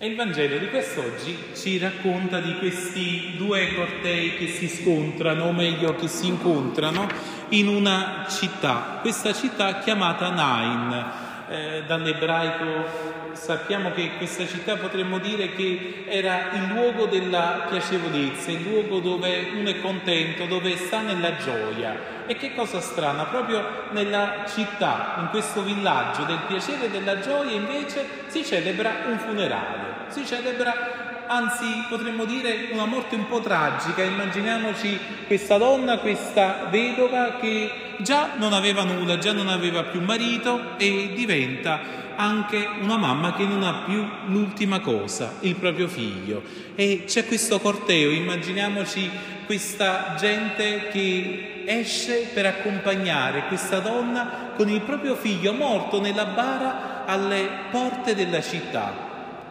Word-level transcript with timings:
E 0.00 0.06
il 0.06 0.14
Vangelo 0.14 0.58
di 0.58 0.68
quest'oggi 0.68 1.36
ci 1.56 1.76
racconta 1.76 2.38
di 2.38 2.56
questi 2.58 3.34
due 3.36 3.74
cortei 3.74 4.36
che 4.36 4.46
si 4.46 4.68
scontrano, 4.68 5.46
o 5.46 5.52
meglio 5.52 5.96
che 5.96 6.06
si 6.06 6.28
incontrano, 6.28 7.08
in 7.48 7.66
una 7.66 8.24
città, 8.30 8.98
questa 9.00 9.32
città 9.32 9.80
chiamata 9.80 10.30
Nain. 10.30 11.27
Eh, 11.50 11.84
dall'ebraico 11.86 12.86
sappiamo 13.32 13.92
che 13.92 14.16
questa 14.18 14.46
città 14.46 14.76
potremmo 14.76 15.18
dire 15.18 15.54
che 15.54 16.04
era 16.06 16.50
il 16.52 16.66
luogo 16.66 17.06
della 17.06 17.66
piacevolezza, 17.70 18.50
il 18.50 18.62
luogo 18.62 18.98
dove 18.98 19.48
uno 19.54 19.68
è 19.68 19.80
contento, 19.80 20.44
dove 20.44 20.76
sta 20.76 21.00
nella 21.00 21.36
gioia. 21.36 22.26
E 22.26 22.36
che 22.36 22.54
cosa 22.54 22.80
strana, 22.80 23.24
proprio 23.24 23.64
nella 23.92 24.44
città, 24.46 25.16
in 25.20 25.28
questo 25.30 25.62
villaggio 25.62 26.24
del 26.24 26.40
piacere 26.46 26.86
e 26.86 26.90
della 26.90 27.20
gioia 27.20 27.52
invece 27.52 28.06
si 28.26 28.44
celebra 28.44 28.90
un 29.06 29.18
funerale 29.18 29.88
si 30.08 30.24
celebra, 30.24 31.07
anzi 31.28 31.84
potremmo 31.88 32.24
dire 32.24 32.68
una 32.72 32.86
morte 32.86 33.14
un 33.14 33.28
po' 33.28 33.40
tragica. 33.40 34.02
Immaginiamoci 34.02 34.98
questa 35.26 35.58
donna, 35.58 35.98
questa 35.98 36.66
vedova 36.70 37.36
che 37.40 37.70
già 37.98 38.30
non 38.36 38.52
aveva 38.52 38.82
nulla, 38.82 39.18
già 39.18 39.32
non 39.32 39.48
aveva 39.48 39.84
più 39.84 40.00
marito 40.00 40.76
e 40.78 41.12
diventa 41.14 41.96
anche 42.16 42.66
una 42.80 42.96
mamma 42.96 43.34
che 43.34 43.44
non 43.44 43.62
ha 43.62 43.82
più 43.84 44.04
l'ultima 44.26 44.80
cosa, 44.80 45.34
il 45.40 45.54
proprio 45.54 45.86
figlio. 45.86 46.42
E 46.74 47.04
c'è 47.06 47.26
questo 47.26 47.60
corteo, 47.60 48.10
immaginiamoci 48.10 49.08
questa 49.46 50.14
gente 50.18 50.88
che 50.90 51.62
esce 51.66 52.30
per 52.32 52.46
accompagnare 52.46 53.46
questa 53.46 53.78
donna 53.78 54.52
con 54.56 54.68
il 54.68 54.80
proprio 54.80 55.14
figlio 55.14 55.52
morto 55.52 56.00
nella 56.00 56.24
bara 56.24 57.04
alle 57.06 57.48
porte 57.70 58.14
della 58.14 58.40
città 58.40 59.07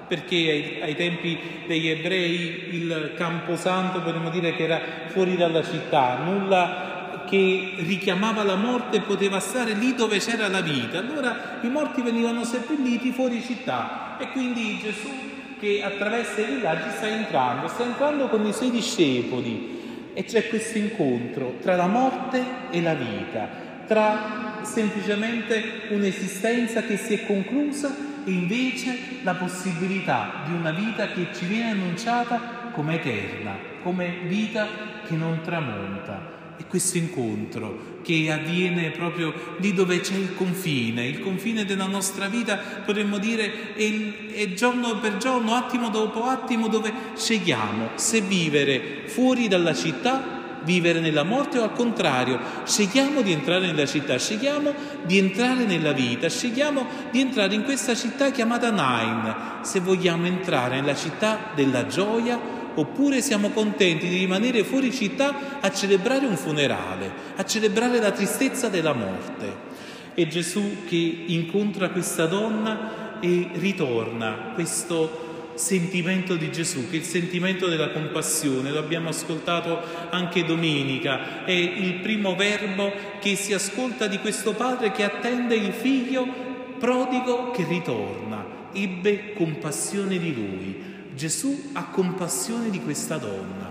perché 0.08 0.80
ai, 0.82 0.96
tempi 0.96 1.38
degli 1.68 1.90
ebrei 1.90 2.70
il 2.72 3.14
camposanto 3.16 4.02
potremmo 4.02 4.30
dire 4.30 4.56
che 4.56 4.64
era 4.64 4.80
fuori 5.08 5.36
dalla 5.36 5.64
città, 5.64 6.18
nulla 6.24 7.24
che 7.28 7.74
richiamava 7.78 8.44
la 8.44 8.56
morte 8.56 9.02
poteva 9.02 9.40
stare 9.40 9.74
lì 9.74 9.94
dove 9.94 10.20
c'era 10.20 10.48
la 10.48 10.62
vita. 10.62 11.00
Allora 11.00 11.60
i 11.62 11.68
morti 11.68 12.02
venivano 12.02 12.44
seppelliti 12.44 13.12
fuori 13.12 13.42
città 13.42 14.18
e 14.18 14.32
quindi 14.32 14.80
Gesù 14.82 15.10
che 15.60 15.82
attraversa 15.84 16.42
i 16.42 16.46
villaggi 16.46 16.90
sta 16.96 17.08
entrando, 17.08 17.68
sta 17.68 17.84
entrando 17.84 18.28
con 18.28 18.46
i 18.46 18.54
suoi 18.54 18.72
discepoli 18.72 20.12
e 20.14 20.24
c'è 20.24 20.48
questo 20.48 20.78
incontro 20.78 21.58
tra 21.62 21.76
la 21.76 21.88
morte 21.88 22.44
e 22.72 22.82
la 22.82 22.94
vita, 22.94 23.50
tra 23.86 24.60
semplicemente 24.62 25.88
un'esistenza 25.90 26.82
che 26.84 26.98
si 26.98 27.14
è 27.16 27.26
conclusa 27.26 28.16
e 28.28 28.32
invece 28.32 28.98
la 29.24 29.36
possibilità 29.36 30.44
di 30.46 30.52
una 30.52 30.72
vita 30.72 31.08
che 31.08 31.30
ci 31.34 31.46
viene 31.46 31.72
annunciata 31.72 32.72
come 32.74 32.96
eterna, 32.96 33.56
come 33.82 34.18
vita 34.24 34.68
che 35.08 35.16
non 35.16 35.40
tramonta. 35.42 36.36
E 36.58 36.66
questo 36.66 36.98
incontro 36.98 38.00
che 38.04 38.30
avviene 38.30 38.90
proprio 38.90 39.34
lì 39.60 39.74
dove 39.74 40.02
c'è 40.02 40.16
il 40.16 40.36
confine, 40.36 41.08
il 41.08 41.22
confine 41.22 41.64
della 41.64 41.86
nostra 41.86 42.28
vita, 42.28 42.58
potremmo 42.58 43.18
dire, 43.18 43.74
è, 43.76 44.34
è 44.34 44.54
giorno 44.54 45.00
per 45.00 45.16
giorno, 45.18 45.54
attimo 45.54 45.88
dopo 45.88 46.24
attimo, 46.24 46.68
dove 46.68 46.92
scegliamo 47.16 47.92
se 47.96 48.20
vivere 48.20 49.04
fuori 49.06 49.48
dalla 49.48 49.74
città 49.74 50.37
vivere 50.64 51.00
nella 51.00 51.24
morte 51.24 51.60
o 51.60 51.64
al 51.64 51.74
contrario, 51.74 52.40
scegliamo 52.66 53.22
di 53.22 53.32
entrare 53.32 53.66
nella 53.68 53.86
città, 53.86 54.18
scegliamo 54.18 54.74
di 55.06 55.18
entrare 55.18 55.66
nella 55.66 55.92
vita, 55.92 56.30
scegliamo 56.30 56.86
di 57.12 57.20
entrare 57.20 57.56
in 57.56 57.64
questa 57.64 57.96
città 57.96 58.32
chiamata 58.32 58.72
Nain, 58.72 59.36
se 59.62 59.80
vogliamo 59.80 60.26
entrare 60.26 60.80
nella 60.80 60.96
città 60.96 61.52
della 61.56 61.88
gioia 61.88 62.56
oppure 62.76 63.22
siamo 63.22 63.50
contenti 63.50 64.08
di 64.08 64.18
rimanere 64.18 64.64
fuori 64.64 64.92
città 64.92 65.60
a 65.62 65.72
celebrare 65.72 66.26
un 66.26 66.38
funerale, 66.38 67.12
a 67.36 67.44
celebrare 67.44 68.00
la 68.00 68.12
tristezza 68.12 68.70
della 68.70 68.94
morte. 68.94 69.66
E 70.14 70.28
Gesù 70.28 70.86
che 70.88 71.24
incontra 71.28 71.90
questa 71.90 72.26
donna 72.26 73.20
e 73.20 73.50
ritorna. 73.54 74.52
Questo 74.54 75.27
sentimento 75.58 76.36
di 76.36 76.52
Gesù, 76.52 76.90
che 76.90 76.98
è 76.98 77.00
il 77.00 77.06
sentimento 77.06 77.68
della 77.68 77.90
compassione, 77.90 78.72
lo 78.72 78.80
abbiamo 78.80 79.10
ascoltato 79.10 79.82
anche 80.10 80.46
domenica, 80.46 81.46
è 81.46 81.52
il 81.52 81.96
primo 81.96 82.36
verbo 82.36 82.92
che 83.20 83.36
si 83.36 83.54
ascolta 83.54 84.08
di 84.08 84.20
questo 84.20 84.54
padre 84.54 84.92
che 84.92 85.04
attende 85.04 85.56
il 85.56 85.74
figlio 85.74 86.26
prodigo 86.80 87.52
che 87.52 87.66
ritorna, 87.68 88.46
ebbe 88.74 89.34
compassione 89.34 90.18
di 90.18 90.34
lui. 90.34 90.96
Gesù 91.16 91.72
ha 91.74 91.86
compassione 91.86 92.70
di 92.70 92.80
questa 92.80 93.18
donna 93.18 93.68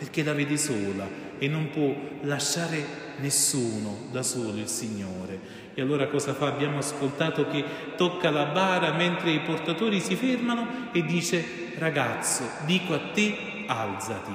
perché 0.00 0.22
la 0.22 0.32
vede 0.32 0.56
sola 0.56 1.06
e 1.38 1.46
non 1.46 1.68
può 1.68 1.94
lasciare 2.22 2.82
nessuno 3.18 4.06
da 4.10 4.22
solo 4.22 4.56
il 4.56 4.66
Signore. 4.66 5.38
E 5.74 5.82
allora 5.82 6.06
cosa 6.06 6.32
fa? 6.32 6.46
Abbiamo 6.46 6.78
ascoltato 6.78 7.46
che 7.48 7.62
tocca 7.98 8.30
la 8.30 8.46
bara 8.46 8.94
mentre 8.94 9.30
i 9.30 9.40
portatori 9.40 10.00
si 10.00 10.16
fermano 10.16 10.88
e 10.92 11.04
dice 11.04 11.74
ragazzo, 11.76 12.44
dico 12.64 12.94
a 12.94 13.10
te, 13.12 13.64
alzati. 13.66 14.32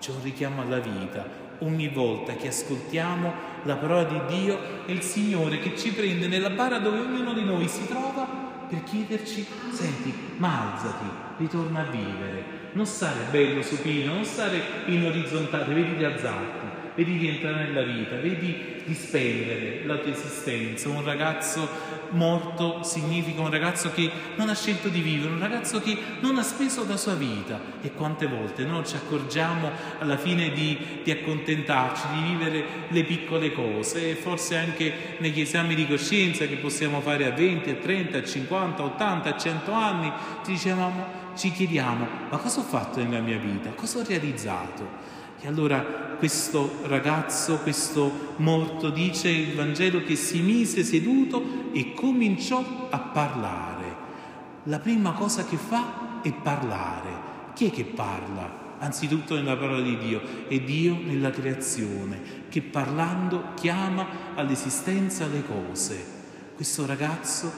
C'è 0.00 0.10
un 0.10 0.22
richiamo 0.22 0.62
alla 0.62 0.78
vita. 0.78 1.42
Ogni 1.58 1.88
volta 1.88 2.32
che 2.36 2.48
ascoltiamo 2.48 3.32
la 3.64 3.76
parola 3.76 4.04
di 4.04 4.20
Dio 4.26 4.86
è 4.86 4.90
il 4.90 5.02
Signore 5.02 5.58
che 5.58 5.76
ci 5.76 5.92
prende 5.92 6.28
nella 6.28 6.48
bara 6.48 6.78
dove 6.78 7.00
ognuno 7.00 7.34
di 7.34 7.44
noi 7.44 7.68
si 7.68 7.86
trova 7.86 8.26
per 8.66 8.82
chiederci, 8.84 9.46
senti, 9.70 10.14
ma 10.38 10.72
alzati, 10.72 11.04
ritorna 11.36 11.80
a 11.80 11.90
vivere. 11.90 12.63
Non 12.74 12.86
stare 12.86 13.26
bello 13.30 13.62
supino, 13.62 14.14
non 14.14 14.24
stare 14.24 14.60
in 14.86 15.04
orizzontale, 15.04 15.74
vedi 15.74 15.96
di 15.96 16.04
alzarti 16.04 16.64
vedi 16.94 17.18
di 17.18 17.28
entrare 17.28 17.64
nella 17.64 17.82
vita, 17.82 18.16
vedi 18.16 18.82
di 18.84 18.94
spendere 18.94 19.82
la 19.84 19.96
tua 19.96 20.12
esistenza. 20.12 20.88
Un 20.88 21.04
ragazzo 21.04 21.68
morto 22.10 22.82
significa 22.82 23.40
un 23.40 23.50
ragazzo 23.50 23.90
che 23.90 24.10
non 24.36 24.48
ha 24.48 24.54
scelto 24.54 24.88
di 24.88 25.00
vivere, 25.00 25.32
un 25.32 25.40
ragazzo 25.40 25.80
che 25.80 25.96
non 26.20 26.38
ha 26.38 26.42
speso 26.42 26.86
la 26.86 26.96
sua 26.96 27.14
vita. 27.14 27.60
E 27.82 27.92
quante 27.92 28.26
volte 28.26 28.64
non 28.64 28.86
ci 28.86 28.94
accorgiamo 28.96 29.70
alla 29.98 30.16
fine 30.16 30.50
di, 30.52 31.00
di 31.02 31.10
accontentarci, 31.10 32.06
di 32.12 32.22
vivere 32.22 32.64
le 32.88 33.04
piccole 33.04 33.52
cose, 33.52 34.10
e 34.10 34.14
forse 34.14 34.56
anche 34.56 35.16
negli 35.18 35.40
esami 35.40 35.74
di 35.74 35.86
coscienza 35.88 36.46
che 36.46 36.56
possiamo 36.56 37.00
fare 37.00 37.26
a 37.26 37.30
20, 37.30 37.70
a 37.70 37.74
30, 37.74 38.18
a 38.18 38.22
50, 38.24 38.82
a 38.82 38.86
80, 38.86 39.34
a 39.34 39.38
100 39.38 39.72
anni, 39.72 40.12
ci 40.44 40.52
dicevamo, 40.52 41.23
ci 41.34 41.50
chiediamo, 41.52 42.06
ma 42.30 42.36
cosa 42.38 42.60
ho 42.60 42.64
fatto 42.64 43.02
nella 43.02 43.20
mia 43.20 43.38
vita? 43.38 43.70
Cosa 43.70 43.98
ho 43.98 44.04
realizzato? 44.06 45.12
E 45.40 45.46
allora 45.46 45.80
questo 46.18 46.78
ragazzo, 46.84 47.58
questo 47.58 48.32
morto, 48.36 48.88
dice 48.90 49.28
il 49.28 49.54
Vangelo 49.54 50.02
che 50.02 50.16
si 50.16 50.40
mise 50.40 50.82
seduto 50.82 51.70
e 51.72 51.92
cominciò 51.92 52.88
a 52.88 52.98
parlare. 52.98 53.96
La 54.64 54.78
prima 54.78 55.12
cosa 55.12 55.44
che 55.44 55.56
fa 55.56 56.20
è 56.22 56.32
parlare. 56.32 57.32
Chi 57.52 57.66
è 57.66 57.70
che 57.70 57.84
parla? 57.84 58.62
Anzitutto 58.78 59.34
nella 59.34 59.56
parola 59.56 59.82
di 59.82 59.98
Dio, 59.98 60.20
è 60.48 60.58
Dio 60.60 60.96
nella 61.04 61.30
creazione, 61.30 62.46
che 62.48 62.62
parlando 62.62 63.52
chiama 63.54 64.06
all'esistenza 64.34 65.26
le 65.26 65.44
cose. 65.44 66.04
Questo 66.54 66.86
ragazzo 66.86 67.52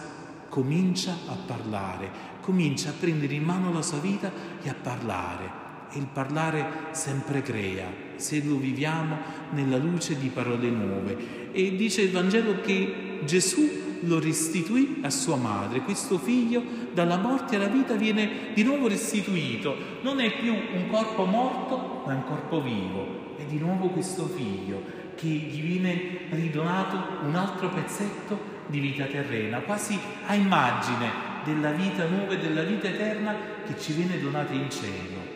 comincia 0.49 1.13
a 1.27 1.35
parlare, 1.35 2.11
comincia 2.47 2.91
a 2.91 2.95
prendere 2.99 3.35
in 3.35 3.43
mano 3.43 3.73
la 3.73 3.83
sua 3.83 3.99
vita 3.99 4.31
e 4.63 4.69
a 4.69 4.75
parlare. 4.81 5.65
Il 5.95 6.07
parlare 6.07 6.91
sempre 6.93 7.43
crea, 7.43 7.89
se 8.15 8.41
lo 8.45 8.57
viviamo 8.57 9.19
nella 9.51 9.79
luce 9.79 10.17
di 10.17 10.29
parole 10.29 10.71
nuove. 10.71 11.51
E 11.51 11.75
dice 11.75 12.03
il 12.03 12.13
Vangelo 12.13 12.61
che 12.61 13.21
Gesù 13.25 13.69
lo 14.03 14.21
restituì 14.21 14.99
a 15.03 15.11
sua 15.11 15.35
madre, 15.35 15.81
questo 15.81 16.19
figlio 16.19 16.63
dalla 16.93 17.17
morte 17.17 17.57
alla 17.57 17.67
vita 17.67 17.95
viene 17.95 18.53
di 18.55 18.63
nuovo 18.63 18.87
restituito, 18.87 19.75
non 20.03 20.21
è 20.21 20.33
più 20.39 20.53
un 20.53 20.87
corpo 20.89 21.25
morto 21.25 22.03
ma 22.07 22.15
un 22.15 22.25
corpo 22.25 22.63
vivo, 22.63 23.35
è 23.39 23.45
di 23.45 23.59
nuovo 23.59 23.89
questo 23.89 24.27
figlio 24.27 24.83
che 25.17 25.27
gli 25.27 25.63
viene 25.63 26.29
ridonato 26.31 27.25
un 27.27 27.35
altro 27.35 27.71
pezzetto 27.71 28.39
di 28.67 28.79
vita 28.79 29.07
terrena, 29.07 29.61
quasi 29.61 29.99
a 30.27 30.35
immagine 30.35 31.36
della 31.47 31.71
vita 31.71 32.05
nuova 32.07 32.33
e 32.33 32.39
della 32.39 32.63
vita 32.63 32.89
eterna 32.89 33.35
che 33.65 33.79
ci 33.81 33.93
viene 33.93 34.21
donata 34.21 34.53
in 34.53 34.69
cielo 34.69 35.35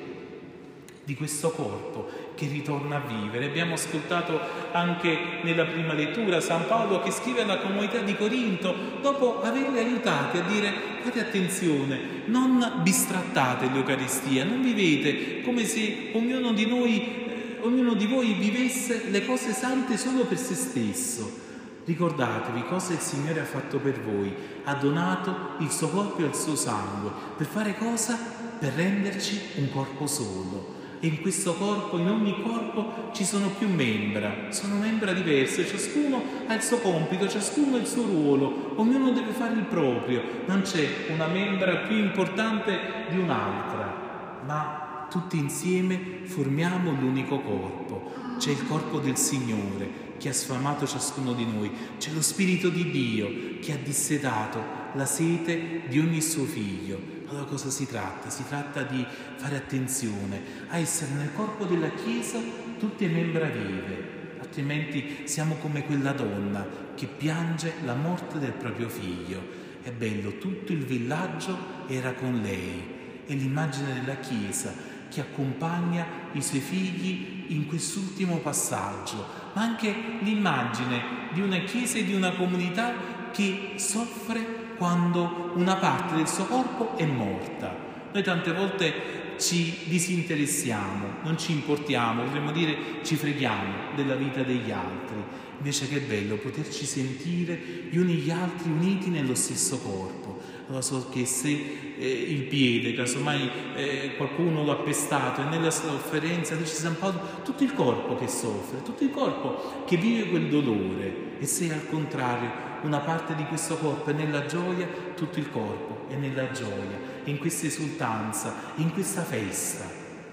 di 1.04 1.14
questo 1.14 1.50
corpo 1.50 2.08
che 2.34 2.46
ritorna 2.46 2.96
a 2.96 3.00
vivere. 3.00 3.46
Abbiamo 3.46 3.74
ascoltato 3.74 4.38
anche 4.72 5.40
nella 5.42 5.64
prima 5.64 5.92
lettura 5.92 6.40
San 6.40 6.66
Paolo 6.66 7.00
che 7.00 7.10
scrive 7.10 7.42
alla 7.42 7.58
comunità 7.58 7.98
di 7.98 8.16
Corinto, 8.16 8.74
dopo 9.00 9.40
averli 9.42 9.78
aiutati 9.78 10.38
a 10.38 10.42
dire 10.42 10.72
fate 11.02 11.20
attenzione, 11.20 12.22
non 12.26 12.80
bistrattate 12.82 13.70
l'Eucaristia, 13.72 14.44
non 14.44 14.62
vivete 14.62 15.42
come 15.42 15.64
se 15.64 16.10
ognuno 16.12 16.52
di 16.52 16.66
noi, 16.66 16.98
eh, 16.98 17.56
ognuno 17.60 17.94
di 17.94 18.06
voi 18.06 18.34
vivesse 18.34 19.06
le 19.10 19.24
cose 19.24 19.52
sante 19.52 19.96
solo 19.96 20.24
per 20.24 20.38
se 20.38 20.54
stesso 20.54 21.48
Ricordatevi 21.84 22.64
cosa 22.66 22.92
il 22.92 22.98
Signore 22.98 23.40
ha 23.40 23.44
fatto 23.44 23.78
per 23.78 24.00
voi. 24.00 24.34
Ha 24.64 24.74
donato 24.74 25.54
il 25.58 25.70
suo 25.70 25.88
corpo 25.88 26.22
e 26.22 26.26
il 26.26 26.34
suo 26.34 26.54
sangue. 26.54 27.10
Per 27.36 27.46
fare 27.46 27.76
cosa? 27.76 28.18
Per 28.58 28.72
renderci 28.74 29.40
un 29.56 29.70
corpo 29.70 30.06
solo. 30.06 30.78
E 31.02 31.06
in 31.06 31.22
questo 31.22 31.54
corpo, 31.54 31.96
in 31.96 32.10
ogni 32.10 32.42
corpo, 32.42 33.10
ci 33.12 33.24
sono 33.24 33.48
più 33.48 33.68
membra, 33.68 34.50
sono 34.50 34.74
membra 34.74 35.14
diverse, 35.14 35.66
ciascuno 35.66 36.22
ha 36.46 36.52
il 36.52 36.60
suo 36.60 36.76
compito, 36.76 37.26
ciascuno 37.26 37.76
ha 37.76 37.78
il 37.78 37.86
suo 37.86 38.04
ruolo, 38.04 38.74
ognuno 38.76 39.10
deve 39.10 39.32
fare 39.32 39.54
il 39.54 39.64
proprio, 39.64 40.22
non 40.44 40.60
c'è 40.60 41.06
una 41.08 41.26
membra 41.26 41.76
più 41.86 41.96
importante 41.96 43.06
di 43.08 43.16
un'altra, 43.16 44.42
ma 44.44 44.89
tutti 45.10 45.36
insieme 45.36 46.20
formiamo 46.24 46.92
l'unico 46.92 47.40
corpo. 47.40 48.12
C'è 48.38 48.52
il 48.52 48.66
corpo 48.66 49.00
del 49.00 49.16
Signore 49.16 50.08
che 50.16 50.28
ha 50.28 50.32
sfamato 50.32 50.86
ciascuno 50.86 51.32
di 51.32 51.44
noi, 51.44 51.70
c'è 51.98 52.10
lo 52.12 52.22
Spirito 52.22 52.68
di 52.68 52.90
Dio 52.90 53.58
che 53.60 53.72
ha 53.72 53.76
dissetato 53.76 54.62
la 54.94 55.04
sete 55.04 55.82
di 55.88 55.98
ogni 55.98 56.20
suo 56.20 56.44
figlio. 56.44 57.18
Allora 57.26 57.44
cosa 57.44 57.70
si 57.70 57.86
tratta? 57.86 58.30
Si 58.30 58.44
tratta 58.46 58.82
di 58.82 59.04
fare 59.36 59.56
attenzione 59.56 60.40
a 60.68 60.78
essere 60.78 61.12
nel 61.12 61.32
corpo 61.34 61.64
della 61.64 61.90
Chiesa 61.90 62.38
tutte 62.78 63.06
membra 63.08 63.46
vive, 63.46 64.36
altrimenti 64.40 65.22
siamo 65.24 65.56
come 65.56 65.84
quella 65.84 66.12
donna 66.12 66.66
che 66.94 67.06
piange 67.06 67.74
la 67.84 67.94
morte 67.94 68.38
del 68.38 68.52
proprio 68.52 68.88
figlio. 68.88 69.68
È 69.82 69.90
bello, 69.90 70.38
tutto 70.38 70.72
il 70.72 70.84
villaggio 70.84 71.56
era 71.88 72.12
con 72.12 72.40
lei. 72.42 72.98
È 73.26 73.32
l'immagine 73.32 74.00
della 74.00 74.16
Chiesa 74.16 74.89
che 75.10 75.20
accompagna 75.20 76.06
i 76.32 76.40
suoi 76.40 76.60
figli 76.60 77.44
in 77.48 77.66
quest'ultimo 77.66 78.36
passaggio, 78.36 79.26
ma 79.52 79.62
anche 79.62 79.94
l'immagine 80.20 81.28
di 81.32 81.42
una 81.42 81.58
Chiesa 81.58 81.98
e 81.98 82.04
di 82.04 82.14
una 82.14 82.32
comunità 82.32 82.94
che 83.32 83.72
soffre 83.76 84.74
quando 84.76 85.52
una 85.56 85.76
parte 85.76 86.14
del 86.14 86.28
suo 86.28 86.46
corpo 86.46 86.96
è 86.96 87.04
morta. 87.04 87.76
Noi 88.12 88.22
tante 88.22 88.52
volte 88.52 89.36
ci 89.38 89.74
disinteressiamo, 89.84 91.22
non 91.22 91.38
ci 91.38 91.52
importiamo, 91.52 92.22
potremmo 92.22 92.52
dire 92.52 93.02
ci 93.02 93.16
freghiamo 93.16 93.94
della 93.94 94.14
vita 94.14 94.42
degli 94.42 94.70
altri. 94.70 95.16
Invece 95.56 95.88
che 95.88 96.00
bello 96.00 96.36
poterci 96.36 96.86
sentire 96.86 97.58
gli 97.90 97.96
uni 97.96 98.14
gli 98.14 98.30
altri 98.30 98.70
uniti 98.70 99.10
nello 99.10 99.34
stesso 99.34 99.78
corpo. 99.78 100.29
Allora 100.70 100.84
so 100.84 101.08
che 101.10 101.26
se 101.26 101.94
eh, 101.98 102.08
il 102.08 102.44
piede, 102.44 102.92
casomai 102.92 103.50
eh, 103.74 104.14
qualcuno 104.16 104.62
lo 104.62 104.70
ha 104.70 104.76
pestato 104.76 105.40
e 105.40 105.44
nella 105.46 105.72
sofferenza 105.72 106.54
dice 106.54 106.74
San 106.74 106.96
Paolo, 106.96 107.20
tutto 107.42 107.64
il 107.64 107.74
corpo 107.74 108.14
che 108.14 108.28
soffre, 108.28 108.80
tutto 108.84 109.02
il 109.02 109.10
corpo 109.10 109.82
che 109.84 109.96
vive 109.96 110.28
quel 110.28 110.48
dolore. 110.48 111.38
E 111.40 111.46
se 111.46 111.72
al 111.72 111.88
contrario 111.88 112.68
una 112.82 113.00
parte 113.00 113.34
di 113.34 113.42
questo 113.46 113.78
corpo 113.78 114.10
è 114.10 114.12
nella 114.12 114.46
gioia, 114.46 114.86
tutto 115.16 115.40
il 115.40 115.50
corpo 115.50 116.06
è 116.08 116.14
nella 116.14 116.52
gioia, 116.52 116.98
in 117.24 117.38
questa 117.38 117.66
esultanza, 117.66 118.54
in 118.76 118.92
questa 118.92 119.22
festa. 119.22 119.84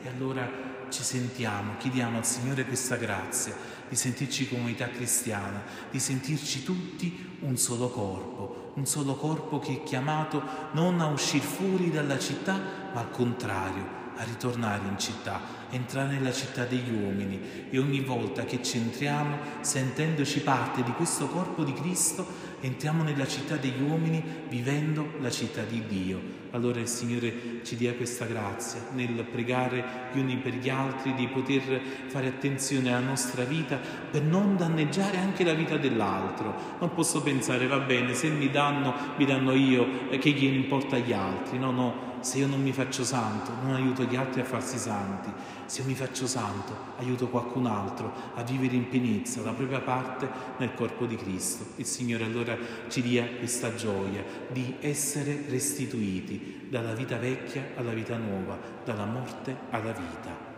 E 0.03 0.07
allora 0.07 0.66
ci 0.89 1.03
sentiamo, 1.03 1.75
chiediamo 1.77 2.17
al 2.17 2.25
Signore 2.25 2.65
questa 2.65 2.95
grazia 2.95 3.55
di 3.89 3.95
sentirci 3.95 4.49
comunità 4.49 4.89
cristiana, 4.89 5.63
di 5.89 5.99
sentirci 5.99 6.63
tutti 6.63 7.37
un 7.41 7.57
solo 7.57 7.89
corpo, 7.89 8.71
un 8.75 8.85
solo 8.85 9.15
corpo 9.15 9.59
che 9.59 9.73
è 9.73 9.83
chiamato 9.83 10.41
non 10.73 10.99
a 10.99 11.07
uscire 11.07 11.43
fuori 11.43 11.89
dalla 11.89 12.19
città, 12.19 12.59
ma 12.93 12.99
al 12.99 13.11
contrario, 13.11 13.95
a 14.17 14.23
ritornare 14.23 14.87
in 14.87 14.97
città, 14.97 15.39
entrare 15.69 16.13
nella 16.13 16.33
città 16.33 16.65
degli 16.65 16.91
uomini 16.91 17.67
e 17.69 17.77
ogni 17.77 18.01
volta 18.01 18.45
che 18.45 18.63
ci 18.63 18.77
entriamo, 18.77 19.37
sentendoci 19.61 20.41
parte 20.41 20.83
di 20.83 20.91
questo 20.91 21.27
corpo 21.27 21.63
di 21.63 21.73
Cristo, 21.73 22.25
entriamo 22.59 23.03
nella 23.03 23.27
città 23.27 23.55
degli 23.55 23.81
uomini 23.81 24.23
vivendo 24.49 25.13
la 25.19 25.29
città 25.29 25.61
di 25.61 25.85
Dio. 25.87 26.45
Allora 26.51 26.79
il 26.79 26.88
Signore 26.88 27.61
ci 27.63 27.75
dia 27.75 27.94
questa 27.94 28.25
grazia 28.25 28.81
nel 28.94 29.25
pregare 29.29 30.09
gli 30.13 30.19
uni 30.19 30.38
per 30.38 30.53
gli 30.53 30.69
altri, 30.69 31.13
di 31.13 31.27
poter 31.27 31.81
fare 32.07 32.27
attenzione 32.27 32.94
alla 32.94 33.05
nostra 33.05 33.44
vita 33.44 33.77
per 34.09 34.21
non 34.21 34.55
danneggiare 34.55 35.17
anche 35.17 35.44
la 35.44 35.53
vita 35.53 35.77
dell'altro. 35.77 36.53
Non 36.79 36.94
posso 36.94 37.21
pensare, 37.21 37.67
va 37.67 37.79
bene, 37.79 38.13
se 38.13 38.29
mi 38.29 38.49
danno, 38.49 38.94
mi 39.17 39.25
danno 39.25 39.53
io, 39.53 40.07
che 40.19 40.31
gliene 40.31 40.55
importa 40.55 40.95
agli 40.95 41.13
altri. 41.13 41.57
No, 41.59 41.71
no, 41.71 42.07
se 42.21 42.39
io 42.39 42.47
non 42.47 42.61
mi 42.61 42.71
faccio 42.71 43.03
santo, 43.03 43.51
non 43.61 43.75
aiuto 43.75 44.03
gli 44.03 44.15
altri 44.15 44.41
a 44.41 44.45
farsi 44.45 44.77
santi. 44.77 45.29
Se 45.65 45.81
io 45.81 45.88
mi 45.88 45.95
faccio 45.95 46.27
santo, 46.27 46.75
aiuto 46.97 47.27
qualcun 47.27 47.65
altro 47.65 48.11
a 48.35 48.44
vivere 48.44 48.75
in 48.75 48.89
pienezza 48.89 49.41
la 49.41 49.51
propria 49.51 49.79
parte 49.79 50.27
nel 50.57 50.73
corpo 50.73 51.05
di 51.05 51.15
Cristo. 51.15 51.65
Il 51.75 51.85
Signore 51.85 52.23
allora 52.23 52.57
ci 52.88 53.01
dia 53.01 53.25
questa 53.38 53.75
gioia 53.75 54.23
di 54.51 54.75
essere 54.79 55.45
restituiti 55.49 56.36
dalla 56.69 56.93
vita 56.93 57.17
vecchia 57.17 57.63
alla 57.75 57.91
vita 57.91 58.17
nuova, 58.17 58.57
dalla 58.83 59.05
morte 59.05 59.55
alla 59.69 59.91
vita. 59.91 60.56